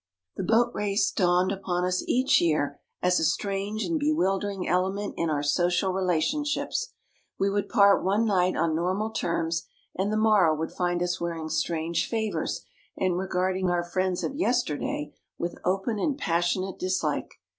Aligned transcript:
The 0.35 0.41
Boat 0.43 0.71
Race 0.73 1.11
dawned 1.11 1.51
upon 1.51 1.85
us 1.85 2.03
each 2.07 2.41
year 2.41 2.79
as 3.03 3.19
a 3.19 3.23
strange 3.23 3.83
and 3.85 3.99
bewildering 3.99 4.67
element 4.67 5.13
in 5.15 5.29
our 5.29 5.43
social 5.43 5.93
relationships. 5.93 6.93
We 7.37 7.51
would 7.51 7.69
part 7.69 8.03
one 8.03 8.25
night 8.25 8.57
on 8.57 8.73
normal 8.75 9.11
terms, 9.11 9.67
and 9.95 10.11
the 10.11 10.17
morrow 10.17 10.55
would 10.55 10.71
find 10.71 11.03
us 11.03 11.21
wearing 11.21 11.49
strange 11.49 12.07
favours, 12.09 12.65
and 12.97 13.15
regarding 13.19 13.69
our 13.69 13.83
friends 13.83 14.23
of 14.23 14.33
yesterday 14.35 15.13
with 15.37 15.59
open 15.63 15.99
and 15.99 16.17
passionate 16.17 16.79
dislike. 16.79 17.35